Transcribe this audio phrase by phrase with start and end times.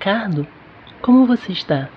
[0.00, 0.46] Ricardo,
[1.02, 1.90] como você está?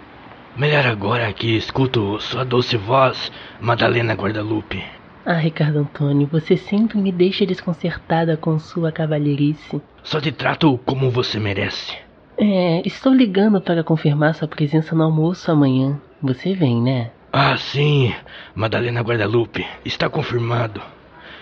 [0.58, 3.32] Melhor agora que escuto sua doce voz,
[3.62, 4.84] Madalena Guadalupe.
[5.26, 9.82] Ah, Ricardo Antônio, você sempre me deixa desconcertada com sua cavalheirice.
[10.04, 11.98] Só te trato como você merece.
[12.38, 15.98] É, estou ligando para confirmar sua presença no almoço amanhã.
[16.22, 17.10] Você vem, né?
[17.32, 18.14] Ah, sim,
[18.54, 20.82] Madalena Guadalupe, está confirmado.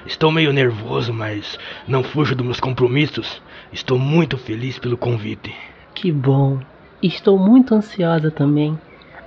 [0.05, 3.41] Estou meio nervoso, mas não fujo dos meus compromissos.
[3.73, 5.55] Estou muito feliz pelo convite.
[5.94, 6.59] Que bom.
[7.02, 8.77] Estou muito ansiosa também.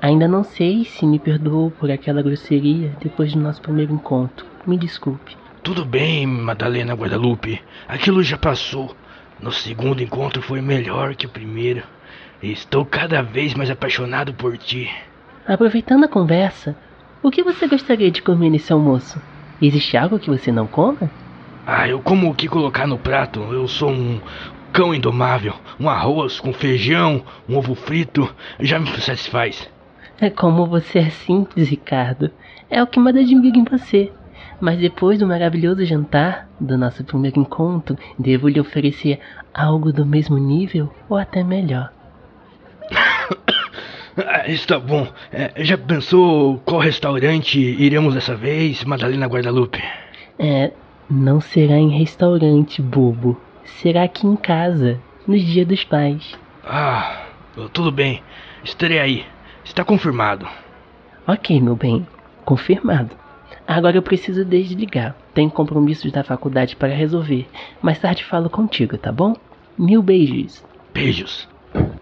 [0.00, 4.44] Ainda não sei se me perdoou por aquela grosseria depois do nosso primeiro encontro.
[4.66, 5.36] Me desculpe.
[5.62, 7.60] Tudo bem, Madalena Guadalupe.
[7.88, 8.94] Aquilo já passou.
[9.40, 11.82] Nosso segundo encontro foi melhor que o primeiro.
[12.42, 14.90] Estou cada vez mais apaixonado por ti.
[15.46, 16.76] Aproveitando a conversa,
[17.22, 19.20] o que você gostaria de comer nesse almoço?
[19.60, 21.10] Existe algo que você não coma?
[21.66, 23.40] Ah, eu como o que colocar no prato.
[23.40, 24.20] Eu sou um
[24.74, 25.54] cão indomável.
[25.78, 29.70] Um arroz com feijão, um ovo frito, já me satisfaz.
[30.20, 32.30] É como você é simples, Ricardo.
[32.68, 34.10] É o que mais admiro em você.
[34.60, 39.20] Mas depois do maravilhoso jantar, do nosso primeiro encontro, devo lhe oferecer
[39.52, 41.92] algo do mesmo nível ou até melhor.
[44.16, 45.06] ah, está bom.
[45.32, 49.82] É, já pensou qual restaurante iremos dessa vez, Madalena Guadalupe?
[50.36, 50.72] É,
[51.08, 53.40] não será em restaurante, bobo.
[53.64, 56.36] Será aqui em casa, no dia dos pais.
[56.64, 57.24] Ah,
[57.72, 58.22] tudo bem.
[58.62, 59.26] Estarei aí.
[59.64, 60.46] Está confirmado.
[61.26, 62.06] Ok, meu bem.
[62.44, 63.10] Confirmado.
[63.66, 65.16] Agora eu preciso desligar.
[65.32, 67.48] Tenho compromissos da faculdade para resolver.
[67.80, 69.34] Mais tarde falo contigo, tá bom?
[69.78, 70.64] Mil beijos.
[70.92, 71.48] Beijos.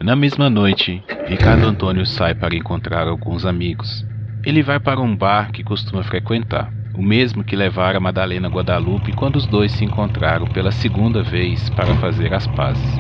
[0.01, 4.05] Na mesma noite, Ricardo Antônio sai para encontrar alguns amigos.
[4.45, 9.37] Ele vai para um bar que costuma frequentar, o mesmo que levara Madalena Guadalupe quando
[9.37, 12.99] os dois se encontraram pela segunda vez para fazer as pazes.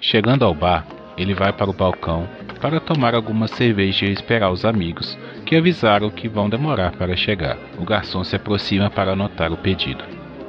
[0.00, 2.28] Chegando ao bar, ele vai para o balcão
[2.60, 7.56] para tomar alguma cerveja e esperar os amigos, que avisaram que vão demorar para chegar.
[7.78, 10.02] O garçom se aproxima para anotar o pedido.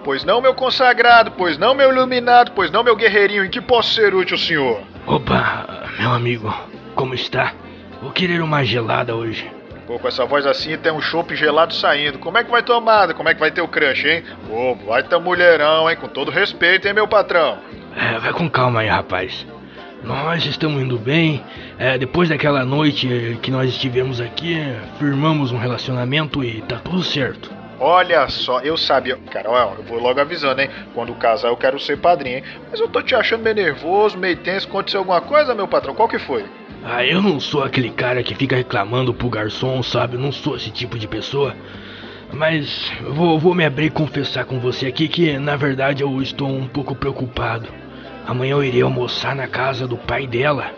[0.03, 3.94] Pois não, meu consagrado, pois não, meu iluminado, pois não, meu guerreirinho, em que posso
[3.94, 4.81] ser útil, senhor?
[5.05, 6.53] Opa, meu amigo,
[6.95, 7.53] como está?
[8.01, 9.49] Vou querer uma gelada hoje.
[9.85, 12.19] Pô, com essa voz assim tem um chopp gelado saindo.
[12.19, 13.13] Como é que vai tomar?
[13.13, 14.23] Como é que vai ter o crush, hein?
[14.47, 15.97] Pô, vai ter mulherão, hein?
[15.99, 17.57] Com todo respeito, hein, meu patrão?
[17.95, 19.45] É, vai com calma aí, rapaz.
[20.03, 21.43] Nós estamos indo bem.
[21.77, 24.57] É, depois daquela noite que nós estivemos aqui,
[24.97, 27.51] firmamos um relacionamento e tá tudo certo.
[27.79, 29.17] Olha só, eu sabia.
[29.31, 30.69] Cara, ó, eu vou logo avisando, hein?
[30.93, 32.43] Quando casar eu quero ser padrinho, hein?
[32.69, 34.67] Mas eu tô te achando meio nervoso, meio tenso.
[34.67, 35.95] Aconteceu alguma coisa, meu patrão?
[35.95, 36.45] Qual que foi?
[36.84, 40.16] Ah, eu não sou aquele cara que fica reclamando pro garçom, sabe?
[40.16, 41.56] Eu não sou esse tipo de pessoa.
[42.31, 46.47] Mas vou, vou me abrir e confessar com você aqui que, na verdade, eu estou
[46.47, 47.68] um pouco preocupado.
[48.25, 50.72] Amanhã eu irei almoçar na casa do pai dela.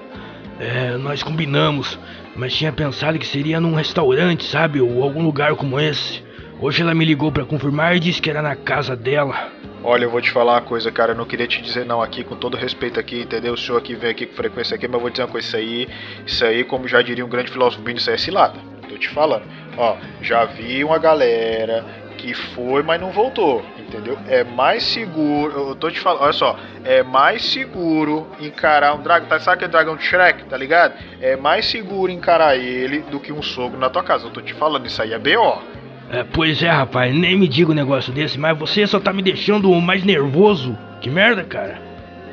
[0.59, 2.00] É, nós combinamos,
[2.35, 4.81] mas tinha pensado que seria num restaurante, sabe?
[4.81, 6.23] Ou algum lugar como esse.
[6.59, 9.50] Hoje ela me ligou para confirmar e disse que era na casa dela.
[9.83, 11.13] Olha, eu vou te falar uma coisa, cara.
[11.13, 13.53] Eu não queria te dizer não aqui, com todo respeito aqui, entendeu?
[13.53, 15.57] O senhor aqui vem aqui com frequência aqui, mas eu vou dizer uma coisa, isso
[15.57, 15.89] aí,
[16.25, 18.59] isso aí, como já diria um grande filósofo isso aí é cilada.
[18.87, 19.43] Tô te falando.
[19.77, 21.83] Ó, já vi uma galera
[22.21, 24.17] que foi, mas não voltou, entendeu?
[24.27, 29.27] É mais seguro, eu tô te falando, olha só, é mais seguro encarar um dragão,
[29.27, 30.93] tá, sabe aquele dragão de Shrek, tá ligado?
[31.19, 34.53] É mais seguro encarar ele do que um sogro na tua casa, eu tô te
[34.53, 35.70] falando, isso aí é B.O.
[36.11, 39.22] É, pois é, rapaz, nem me diga um negócio desse, mas você só tá me
[39.22, 40.77] deixando mais nervoso.
[40.99, 41.81] Que merda, cara.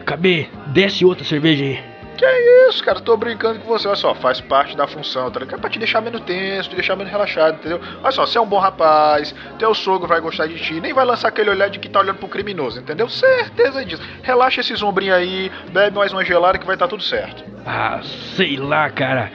[0.00, 1.80] Acabei, desce outra cerveja aí.
[2.16, 2.98] Que é isso, cara?
[2.98, 3.86] tô brincando com você.
[3.86, 5.58] Olha só, faz parte da função, tá ligado?
[5.58, 7.80] É pra te deixar menos tenso, te deixar menos relaxado, entendeu?
[8.02, 11.04] Olha só, você é um bom rapaz, teu sogro vai gostar de ti, nem vai
[11.04, 13.08] lançar aquele olhar de que tá olhando pro criminoso, entendeu?
[13.08, 14.02] Certeza disso.
[14.24, 17.44] Relaxa esse sombrinho aí, bebe mais uma gelada que vai estar tá tudo certo.
[17.64, 19.30] Ah, sei lá, cara.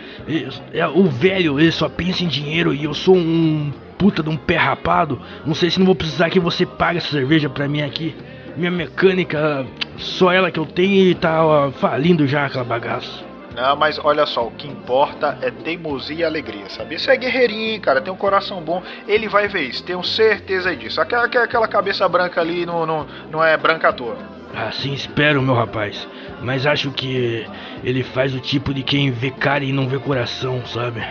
[0.73, 3.71] É, o velho, ele só pensa em dinheiro e eu sou um
[4.03, 5.17] puta de um pé rapado.
[5.45, 8.13] Não sei se não vou precisar que você pague essa cerveja pra mim aqui.
[8.57, 9.65] Minha mecânica,
[9.95, 13.23] só ela que eu tenho e tá ó, falindo já aquela bagaça.
[13.55, 16.99] Não, mas olha só, o que importa é teimosia e alegria, sabe?
[16.99, 20.99] Você é guerreirinho, cara, tem um coração bom, ele vai ver isso, tenho certeza disso.
[20.99, 24.17] Aquela, aquela cabeça branca ali não, não, não é branca à toa.
[24.53, 26.05] Assim espero, meu rapaz.
[26.41, 27.47] Mas acho que
[27.85, 31.01] ele faz o tipo de quem vê cara e não vê coração, sabe?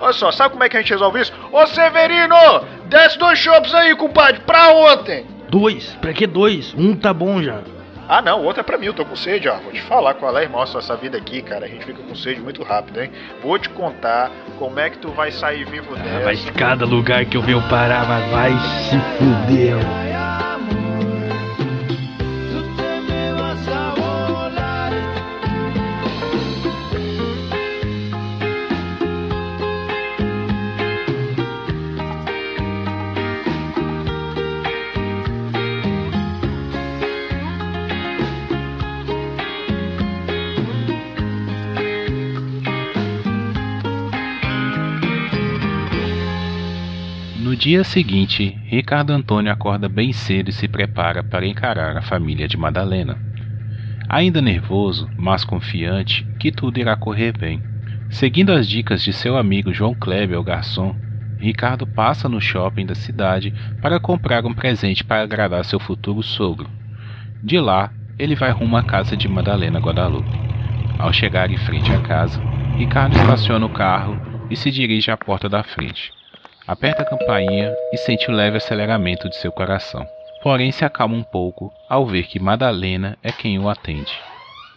[0.00, 1.32] Olha só, sabe como é que a gente resolve isso?
[1.52, 5.26] Ô Severino, desce dois chopps aí, compadre, pra ontem.
[5.48, 5.96] Dois?
[6.00, 6.74] Pra que dois?
[6.74, 7.60] Um tá bom já.
[8.08, 9.56] Ah não, o outro é pra mim, eu tô com sede, ó.
[9.56, 11.66] Vou te falar qual é, irmão, essa vida aqui, cara.
[11.66, 13.10] A gente fica com sede muito rápido, hein?
[13.42, 16.24] Vou te contar como é que tu vai sair vivo ah, dessa.
[16.24, 18.52] Mas cada lugar que eu venho parar, mas vai
[18.88, 20.05] se fuder.
[47.76, 52.56] Dia seguinte, Ricardo Antônio acorda bem cedo e se prepara para encarar a família de
[52.56, 53.18] Madalena.
[54.08, 57.62] Ainda nervoso, mas confiante que tudo irá correr bem.
[58.08, 60.96] Seguindo as dicas de seu amigo João Kleber, o garçom,
[61.38, 63.52] Ricardo passa no shopping da cidade
[63.82, 66.70] para comprar um presente para agradar seu futuro sogro.
[67.42, 70.40] De lá, ele vai rumo à casa de Madalena Guadalupe.
[70.98, 72.40] Ao chegar em frente à casa,
[72.78, 74.18] Ricardo estaciona o carro
[74.48, 76.15] e se dirige à porta da frente.
[76.66, 80.04] Aperta a campainha e sente o leve aceleramento de seu coração.
[80.42, 84.12] Porém, se acalma um pouco ao ver que Madalena é quem o atende.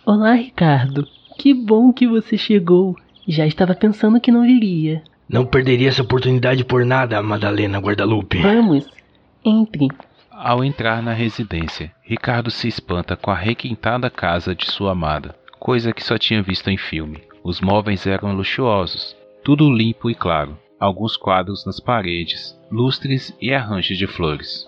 [0.06, 1.08] Olá, Ricardo.
[1.40, 2.96] Que bom que você chegou.
[3.28, 5.02] Já estava pensando que não viria.
[5.28, 8.40] Não perderia essa oportunidade por nada, Madalena Guadalupe.
[8.40, 8.88] Vamos,
[9.44, 9.88] entre.
[10.32, 15.92] Ao entrar na residência, Ricardo se espanta com a requintada casa de sua amada, coisa
[15.92, 17.24] que só tinha visto em filme.
[17.44, 23.98] Os móveis eram luxuosos, tudo limpo e claro, alguns quadros nas paredes, lustres e arranjos
[23.98, 24.68] de flores.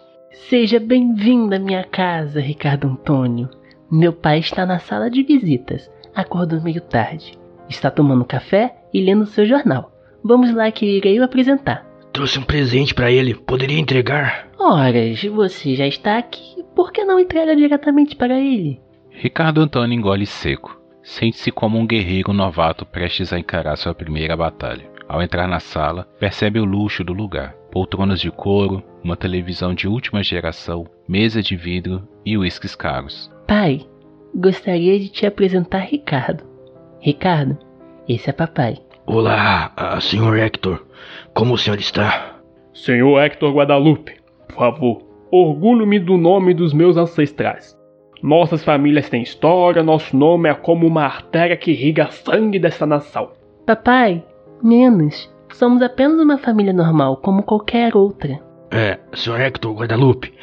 [0.50, 3.50] Seja bem-vindo à minha casa, Ricardo Antônio.
[3.90, 5.90] Meu pai está na sala de visitas.
[6.14, 7.38] Acordou meio tarde.
[7.70, 9.92] Está tomando café e lendo seu jornal.
[10.24, 11.86] Vamos lá que irei o apresentar.
[12.12, 13.34] Trouxe um presente para ele.
[13.34, 14.50] Poderia entregar?
[14.60, 16.64] Horas, você já está aqui.
[16.76, 18.82] Por que não entrega diretamente para ele?
[19.10, 20.80] Ricardo Antônio engole seco.
[21.04, 24.91] Sente-se como um guerreiro novato prestes a encarar sua primeira batalha.
[25.12, 29.86] Ao entrar na sala, percebe o luxo do lugar: poltronas de couro, uma televisão de
[29.86, 33.30] última geração, mesa de vidro e uísques caros.
[33.46, 33.82] Pai,
[34.34, 36.46] gostaria de te apresentar Ricardo.
[37.02, 37.58] Ricardo,
[38.08, 38.78] esse é papai.
[39.06, 40.82] Olá, ah, senhor Hector.
[41.34, 42.38] Como o senhor está?
[42.74, 44.16] Senhor Hector Guadalupe,
[44.48, 47.78] por favor, orgulho-me do nome dos meus ancestrais.
[48.24, 53.32] Nossas famílias têm história, nosso nome é como uma artéria que irriga sangue desta nação.
[53.66, 54.24] Papai,
[54.64, 55.30] menos.
[55.54, 58.40] Somos apenas uma família normal, como qualquer outra.
[58.72, 60.34] É, senhor Hector Guadalupe,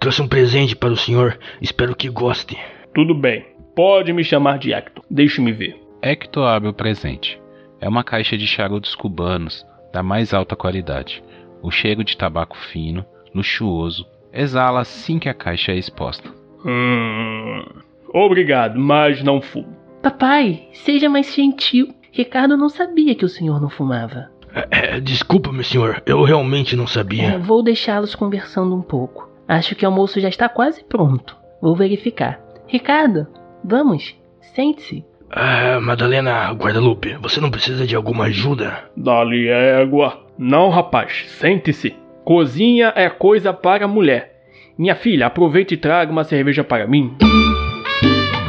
[0.00, 1.38] trouxe um presente para o senhor.
[1.60, 2.58] Espero que goste.
[2.94, 5.04] Tudo bem, pode me chamar de Hector.
[5.10, 5.80] Deixe-me ver.
[6.02, 7.40] Hector abre o presente.
[7.80, 11.22] É uma caixa de charutos cubanos da mais alta qualidade.
[11.62, 16.28] O cheiro de tabaco fino, luxuoso, exala assim que a caixa é exposta.
[16.64, 17.64] Hum.
[18.12, 19.76] Obrigado, mas não fumo.
[20.02, 21.88] Papai, seja mais gentil.
[22.16, 24.30] Ricardo não sabia que o senhor não fumava.
[24.54, 27.34] É, é, desculpa, meu senhor, eu realmente não sabia.
[27.34, 29.28] É, vou deixá-los conversando um pouco.
[29.46, 31.36] Acho que o almoço já está quase pronto.
[31.60, 32.40] Vou verificar.
[32.66, 33.26] Ricardo,
[33.62, 34.16] vamos,
[34.54, 35.04] sente-se.
[35.30, 38.84] Ah, Madalena Guadalupe, você não precisa de alguma ajuda?
[38.96, 40.24] Dali égua.
[40.38, 41.94] Não, rapaz, sente-se.
[42.24, 44.40] Cozinha é coisa para mulher.
[44.78, 47.14] Minha filha, aproveite e traga uma cerveja para mim.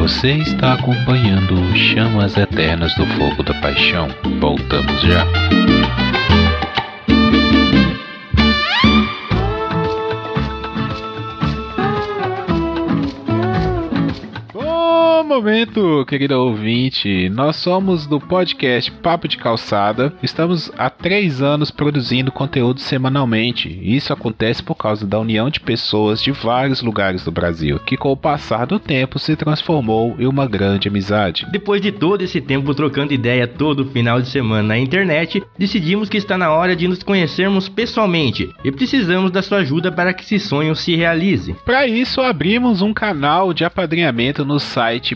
[0.07, 4.07] Você está acompanhando Chamas Eternas do Fogo da Paixão.
[4.39, 5.27] Voltamos já.
[15.37, 17.29] Momento, querido ouvinte.
[17.29, 20.11] Nós somos do podcast Papo de Calçada.
[20.23, 23.79] Estamos há três anos produzindo conteúdo semanalmente.
[23.83, 28.11] Isso acontece por causa da união de pessoas de vários lugares do Brasil, que com
[28.11, 31.45] o passar do tempo se transformou em uma grande amizade.
[31.51, 36.17] Depois de todo esse tempo trocando ideia todo final de semana na internet, decidimos que
[36.17, 40.39] está na hora de nos conhecermos pessoalmente e precisamos da sua ajuda para que esse
[40.39, 41.55] sonho se realize.
[41.63, 45.15] Para isso, abrimos um canal de apadrinhamento no site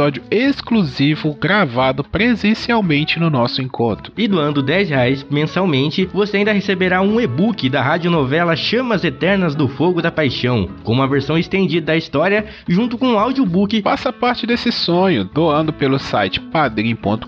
[0.01, 4.11] episódio exclusivo gravado presencialmente no nosso encontro.
[4.17, 9.67] E doando 10 reais mensalmente, você ainda receberá um e-book da radionovela Chamas Eternas do
[9.67, 13.81] Fogo da Paixão, com uma versão estendida da história, junto com um audiobook.
[13.83, 17.27] Faça parte desse sonho, doando pelo site padrim.com.br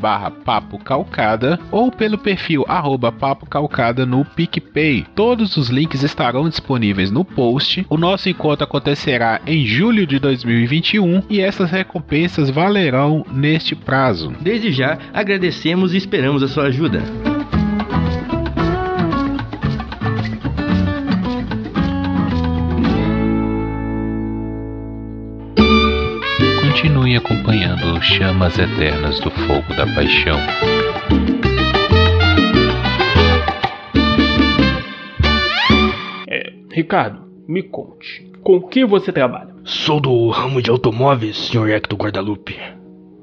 [0.00, 5.06] barra papo calcada ou pelo perfil arroba papo calcada no PicPay.
[5.14, 7.86] Todos os links estarão disponíveis no post.
[7.88, 14.32] O nosso encontro acontecerá em julho de 2021 e essa essas recompensas valerão neste prazo.
[14.40, 17.02] Desde já, agradecemos e esperamos a sua ajuda.
[26.62, 30.38] Continue acompanhando Chamas Eternas do Fogo da Paixão.
[36.70, 38.30] Ricardo, me conte.
[38.44, 39.57] Com que você trabalha?
[39.68, 41.68] Sou do ramo de automóveis, Sr.
[41.68, 42.56] Hector Guadalupe.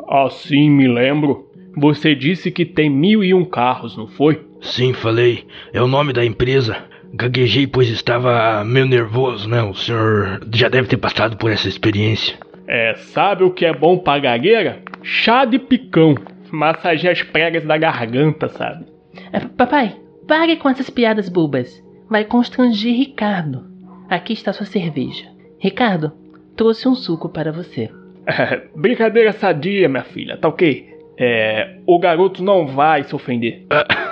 [0.08, 1.50] Assim me lembro.
[1.76, 4.46] Você disse que tem mil e um carros, não foi?
[4.62, 5.48] Sim, falei.
[5.74, 6.78] É o nome da empresa.
[7.12, 9.64] Gaguejei pois estava meio nervoso, né?
[9.64, 12.38] O senhor já deve ter passado por essa experiência.
[12.68, 14.84] É, sabe o que é bom pra gagueira?
[15.02, 16.14] Chá de picão.
[16.52, 18.86] Massageia as pregas da garganta, sabe?
[19.34, 19.96] É, papai,
[20.28, 21.84] pare com essas piadas bobas.
[22.08, 23.66] Vai constranger Ricardo.
[24.08, 25.26] Aqui está sua cerveja.
[25.60, 26.12] Ricardo,
[26.56, 27.90] trouxe um suco para você.
[28.26, 30.94] É, brincadeira sadia, minha filha, tá ok?
[31.18, 33.66] É, o garoto não vai se ofender.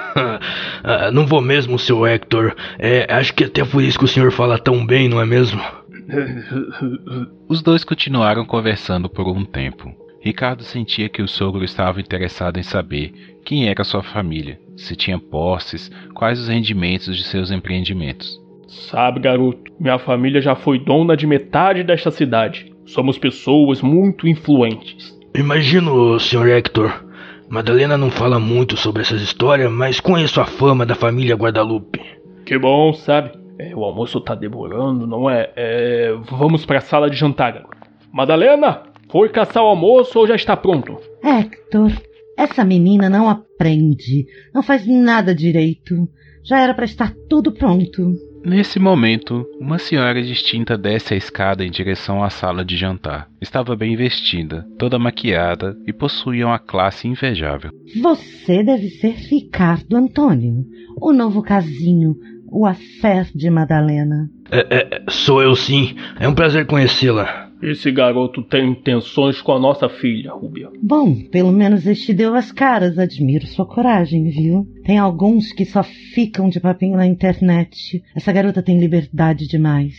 [0.83, 2.55] Ah, não vou mesmo, seu Hector.
[2.77, 5.59] É, acho que até por isso que o senhor fala tão bem, não é mesmo?
[7.49, 9.91] Os dois continuaram conversando por um tempo.
[10.21, 13.11] Ricardo sentia que o sogro estava interessado em saber
[13.43, 18.42] quem era sua família, se tinha posses, quais os rendimentos de seus empreendimentos.
[18.67, 22.73] Sabe, garoto, minha família já foi dona de metade desta cidade.
[22.85, 25.17] Somos pessoas muito influentes.
[25.35, 26.49] Imagino, Sr.
[26.49, 27.05] Hector.
[27.49, 32.01] Madalena não fala muito sobre essas histórias, mas conheço a fama da família Guadalupe.
[32.45, 33.31] Que bom, sabe?
[33.59, 35.51] É, o almoço tá demorando, não é?
[35.55, 37.77] é vamos pra sala de jantar, garoto.
[38.11, 40.99] Madalena, foi caçar o almoço ou já está pronto?
[41.23, 41.91] Hector,
[42.37, 46.07] essa menina não aprende, não faz nada direito.
[46.43, 48.13] Já era para estar tudo pronto.
[48.45, 53.29] Nesse momento, uma senhora distinta desce a escada em direção à sala de jantar.
[53.39, 57.71] Estava bem vestida, toda maquiada e possuía uma classe invejável.
[58.01, 60.65] Você deve ser Ricardo Antônio,
[60.99, 62.17] o novo casinho,
[62.51, 64.29] o afé de Madalena.
[64.51, 65.95] É, é, sou eu sim.
[66.19, 67.42] É um prazer conhecê-la.
[67.63, 70.69] Esse garoto tem intenções com a nossa filha, Rubia.
[70.81, 72.99] Bom, pelo menos este deu as caras.
[72.99, 74.67] Admiro sua coragem, viu?
[74.83, 78.03] Tem alguns que só ficam de papinho na internet.
[78.13, 79.93] Essa garota tem liberdade demais.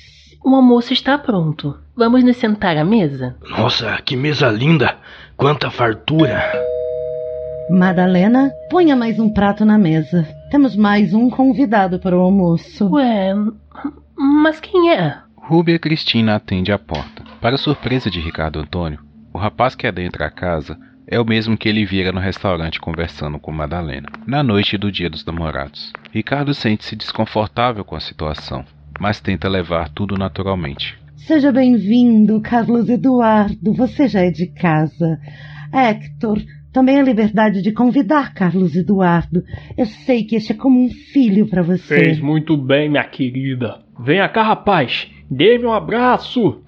[0.45, 1.75] O almoço está pronto.
[1.97, 3.35] Vamos nos sentar à mesa?
[3.49, 4.99] Nossa, que mesa linda!
[5.35, 6.43] Quanta fartura!
[7.71, 10.29] Madalena, ponha mais um prato na mesa.
[10.51, 12.91] Temos mais um convidado para o almoço.
[12.91, 13.33] Ué,
[14.19, 15.17] mas quem é?
[15.35, 17.14] Rúbia Cristina atende a porta.
[17.45, 21.69] Para surpresa de Ricardo Antônio, o rapaz que adentra a casa é o mesmo que
[21.69, 25.93] ele vira no restaurante conversando com Madalena, na noite do Dia dos Namorados.
[26.11, 28.65] Ricardo sente-se desconfortável com a situação,
[28.99, 30.97] mas tenta levar tudo naturalmente.
[31.17, 33.75] Seja bem-vindo, Carlos Eduardo.
[33.75, 35.21] Você já é de casa.
[35.71, 36.41] Hector,
[36.73, 39.43] também a liberdade de convidar Carlos Eduardo.
[39.77, 42.05] Eu sei que este é como um filho para você.
[42.05, 43.83] Fez muito bem, minha querida.
[44.03, 45.11] Venha cá, rapaz.
[45.31, 46.64] Dê-me um abraço.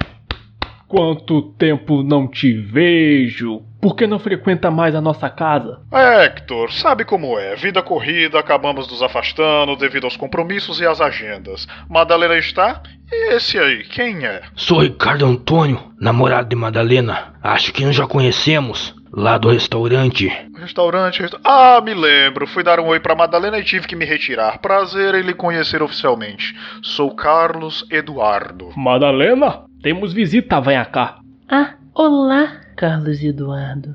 [0.89, 3.63] Quanto tempo não te vejo?
[3.81, 5.81] Por que não frequenta mais a nossa casa?
[5.93, 7.57] Hector, sabe como é?
[7.57, 11.67] Vida corrida, acabamos nos afastando devido aos compromissos e às agendas.
[11.89, 12.83] Madalena está?
[13.11, 14.43] E esse aí, quem é?
[14.55, 17.35] Sou Ricardo Antônio, namorado de Madalena.
[17.43, 18.95] Acho que nos já conhecemos.
[19.13, 20.29] Lá do restaurante.
[20.55, 21.39] Restaurante, resta...
[21.45, 22.47] Ah, me lembro.
[22.47, 24.59] Fui dar um oi pra Madalena e tive que me retirar.
[24.59, 26.55] Prazer em lhe conhecer oficialmente.
[26.83, 28.71] Sou Carlos Eduardo.
[28.77, 29.65] Madalena?
[29.83, 31.19] Temos visita, venha cá.
[31.49, 33.95] Ah, olá, Carlos Eduardo.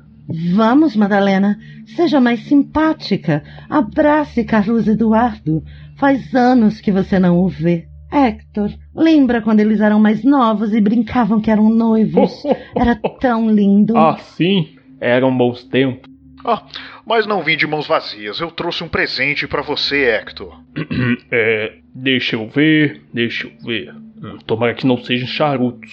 [0.54, 1.58] Vamos, Madalena.
[1.96, 3.44] Seja mais simpática.
[3.70, 5.62] Abrace Carlos Eduardo.
[5.98, 7.88] Faz anos que você não o vê.
[8.12, 12.44] Hector, lembra quando eles eram mais novos e brincavam que eram noivos?
[12.76, 13.98] Era tão lindo.
[13.98, 14.68] Ah, sim.
[15.02, 16.10] Eram bons tempos.
[16.46, 16.64] Ah,
[17.06, 18.40] mas não vim de mãos vazias.
[18.40, 20.60] Eu trouxe um presente para você, Hector.
[21.32, 23.94] é, deixa eu ver, deixa eu ver.
[23.94, 25.92] Hum, tomara que não sejam charutos.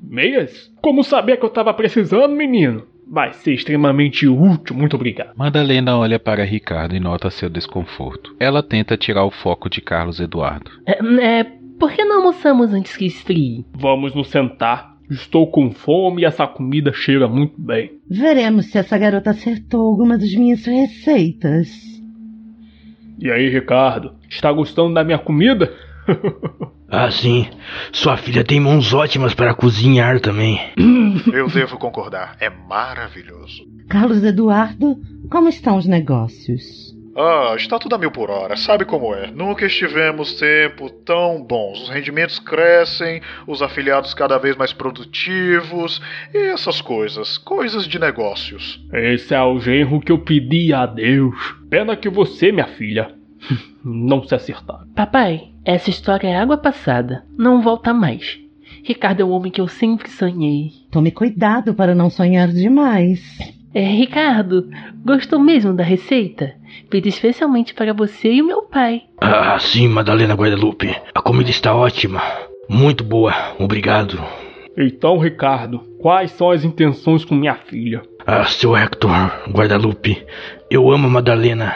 [0.00, 0.72] Meias?
[0.80, 2.86] Como sabia que eu tava precisando, menino?
[3.10, 5.34] Vai ser extremamente útil, muito obrigado.
[5.34, 8.36] Madalena olha para Ricardo e nota seu desconforto.
[8.38, 10.70] Ela tenta tirar o foco de Carlos Eduardo.
[10.86, 11.44] É, é
[11.78, 13.64] por que não almoçamos antes que esfrie?
[13.72, 14.97] Vamos nos sentar.
[15.10, 17.92] Estou com fome e essa comida cheira muito bem.
[18.08, 21.68] Veremos se essa garota acertou alguma das minhas receitas.
[23.18, 24.12] E aí, Ricardo?
[24.28, 25.72] Está gostando da minha comida?
[26.88, 27.46] ah, sim.
[27.92, 30.60] Sua filha tem mãos ótimas para cozinhar também.
[31.32, 32.36] Eu devo concordar.
[32.38, 33.66] É maravilhoso.
[33.88, 34.96] Carlos Eduardo,
[35.30, 36.94] como estão os negócios?
[37.20, 39.28] Ah, está tudo a mil por hora, sabe como é?
[39.32, 41.82] Nunca estivemos tempo tão bons.
[41.82, 46.00] Os rendimentos crescem, os afiliados cada vez mais produtivos
[46.32, 48.80] e essas coisas, coisas de negócios.
[48.92, 51.34] Esse é o genro que eu pedi a Deus.
[51.68, 53.12] Pena que você, minha filha,
[53.84, 54.86] não se acertar.
[54.94, 58.38] Papai, essa história é água passada, não volta mais.
[58.84, 60.70] Ricardo é o homem que eu sempre sonhei.
[60.88, 63.57] Tome cuidado para não sonhar demais.
[63.74, 64.68] É, Ricardo,
[65.04, 66.54] gostou mesmo da receita?
[66.90, 69.02] Feita especialmente para você e o meu pai.
[69.20, 70.94] Ah, sim, Madalena Guadalupe.
[71.14, 72.22] A comida está ótima.
[72.68, 74.18] Muito boa, obrigado.
[74.76, 78.02] Então, Ricardo, quais são as intenções com minha filha?
[78.26, 79.10] Ah, seu Hector
[79.50, 80.24] Guadalupe,
[80.70, 81.74] eu amo a Madalena.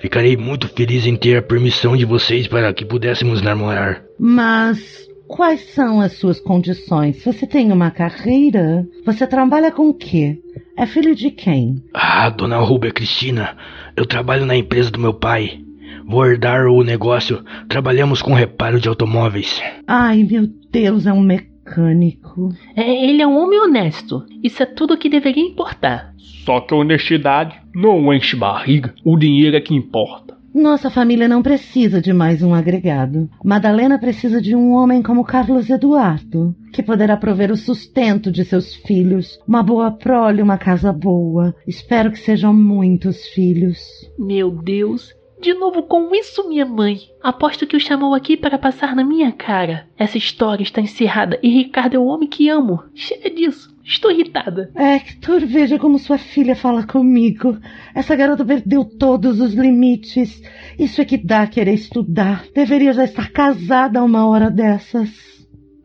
[0.00, 4.02] Ficarei muito feliz em ter a permissão de vocês para que pudéssemos namorar.
[4.18, 7.22] Mas quais são as suas condições?
[7.22, 8.88] Você tem uma carreira?
[9.04, 10.40] Você trabalha com o quê?
[10.76, 11.84] É filho de quem?
[11.92, 13.56] Ah, dona Rubia Cristina,
[13.96, 15.60] eu trabalho na empresa do meu pai.
[16.06, 17.44] Vou herdar o negócio.
[17.68, 19.62] Trabalhamos com reparo de automóveis.
[19.86, 22.48] Ai, meu Deus, é um mecânico.
[22.74, 24.24] É, ele é um homem honesto.
[24.42, 26.14] Isso é tudo o que deveria importar.
[26.16, 28.94] Só que a honestidade não enche barriga.
[29.04, 30.37] O dinheiro é que importa.
[30.58, 33.30] Nossa família não precisa de mais um agregado.
[33.44, 38.74] Madalena precisa de um homem como Carlos Eduardo, que poderá prover o sustento de seus
[38.74, 41.54] filhos, uma boa prole, uma casa boa.
[41.64, 43.78] Espero que sejam muitos filhos.
[44.18, 46.98] Meu Deus, de novo com isso, minha mãe.
[47.22, 49.86] Aposto que o chamou aqui para passar na minha cara.
[49.96, 52.82] Essa história está encerrada e Ricardo é o homem que amo.
[52.94, 53.76] Chega disso.
[53.84, 54.70] Estou irritada.
[54.74, 57.56] Hector, veja como sua filha fala comigo.
[57.94, 60.42] Essa garota perdeu todos os limites.
[60.78, 62.44] Isso é que dá a querer estudar.
[62.54, 65.38] Deveria já estar casada a uma hora dessas.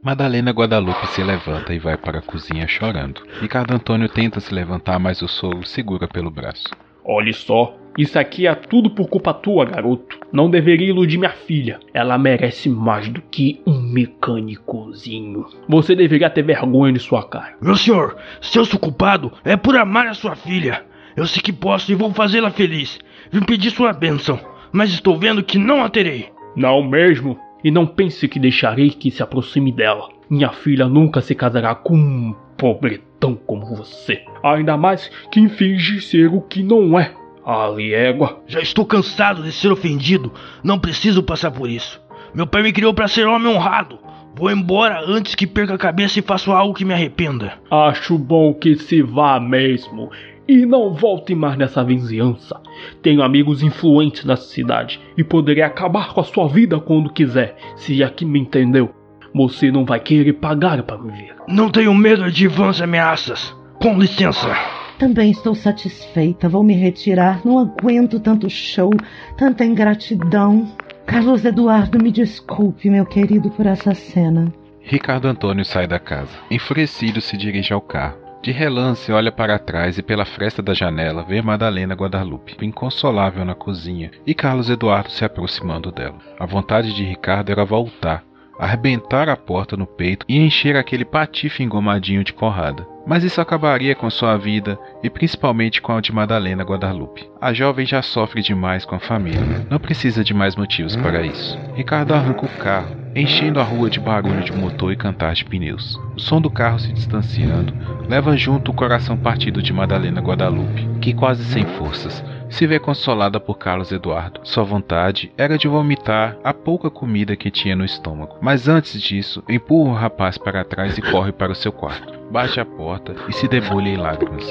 [0.03, 3.22] Madalena Guadalupe se levanta e vai para a cozinha chorando.
[3.39, 6.67] Ricardo Antônio tenta se levantar, mas o sogro segura pelo braço.
[7.05, 10.18] Olhe só, isso aqui é tudo por culpa tua, garoto.
[10.31, 11.79] Não deveria iludir minha filha.
[11.94, 15.46] Ela merece mais do que um mecânicozinho.
[15.70, 17.55] Você deveria ter vergonha de sua cara.
[17.61, 20.83] Meu senhor, se eu sou culpado, é por amar a sua filha.
[21.15, 22.98] Eu sei que posso e vou fazê-la feliz.
[23.31, 24.39] Vim pedir sua bênção,
[24.72, 26.29] mas estou vendo que não a terei.
[26.55, 27.37] Não mesmo?
[27.63, 30.09] E não pense que deixarei que se aproxime dela.
[30.27, 34.24] Minha filha nunca se casará com um pobretão como você.
[34.44, 37.13] Ainda mais quem finge ser o que não é.
[37.46, 38.42] Ali égua.
[38.48, 40.32] Já estou cansado de ser ofendido.
[40.64, 42.01] Não preciso passar por isso.
[42.34, 44.00] Meu pai me criou para ser homem honrado.
[44.36, 47.53] Vou embora antes que perca a cabeça e faça algo que me arrependa.
[47.70, 50.10] Acho bom que se vá mesmo.
[50.48, 52.60] E não volte mais nessa vizinhança.
[53.01, 58.03] Tenho amigos influentes nessa cidade e poderei acabar com a sua vida quando quiser, se
[58.03, 58.90] aqui me entendeu.
[59.34, 61.36] Você não vai querer pagar para me ver.
[61.48, 63.56] Não tenho medo de vãs ameaças.
[63.79, 64.82] Com licença.
[65.03, 66.48] Também estou satisfeita.
[66.48, 67.42] Vou me retirar.
[67.46, 68.89] Não aguento tanto show,
[69.37, 70.74] tanta ingratidão.
[71.05, 74.50] Carlos Eduardo, me desculpe, meu querido, por essa cena.
[74.79, 76.31] Ricardo Antônio sai da casa.
[76.50, 78.18] Enfurecido, se dirige ao carro.
[78.42, 83.55] De relance, olha para trás e pela fresta da janela vê Madalena Guadalupe, inconsolável na
[83.55, 86.20] cozinha, e Carlos Eduardo se aproximando dela.
[86.39, 88.24] A vontade de Ricardo era voltar,
[88.57, 92.87] arrebentar a porta no peito e encher aquele patife engomadinho de porrada.
[93.05, 97.29] Mas isso acabaria com sua vida e principalmente com a de Madalena Guadalupe.
[97.42, 101.59] A jovem já sofre demais com a família, não precisa de mais motivos para isso.
[101.75, 106.00] Ricardo arranca o carro, enchendo a rua de barulho de motor e cantar de pneus.
[106.16, 107.74] O som do carro se distanciando
[108.07, 113.39] leva junto o coração partido de Madalena Guadalupe, que quase sem forças se vê consolada
[113.39, 114.39] por Carlos Eduardo.
[114.44, 118.37] Sua vontade era de vomitar a pouca comida que tinha no estômago.
[118.42, 122.13] Mas antes disso, empurra o rapaz para trás e corre para o seu quarto.
[122.31, 124.46] Bate a porta e se debulha em lágrimas.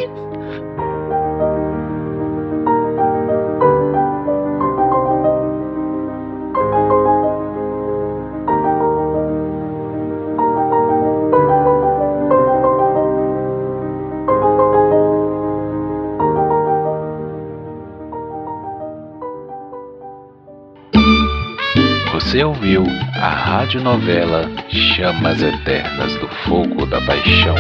[22.43, 27.55] Você ouviu a radionovela Chamas Eternas do Fogo da Paixão.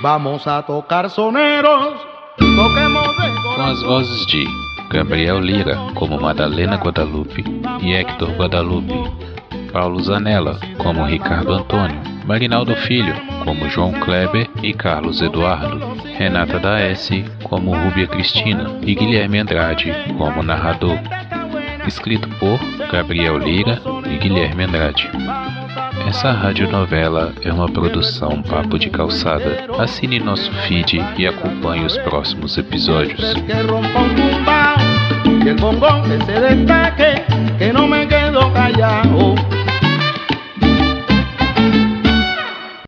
[0.00, 1.94] Vamos a tocar soneros,
[3.56, 4.44] Com as vozes de
[4.92, 7.44] Gabriel Lira como Madalena Guadalupe
[7.82, 8.94] e Hector Guadalupe,
[9.72, 15.78] Paulo Zanella como Ricardo Antônio, Marinaldo Filho como João Kleber e Carlos Eduardo,
[16.16, 20.98] Renata da S como Rúbia Cristina e Guilherme Andrade como narrador.
[21.86, 22.58] Escrito por
[22.90, 25.10] Gabriel Lira e Guilherme Andrade.
[26.06, 29.66] Essa radionovela é uma produção Papo de Calçada.
[29.78, 33.34] Assine nosso feed e acompanhe os próximos episódios.
[35.48, 37.22] que el bongón que se destaque,
[37.58, 38.36] que no me quede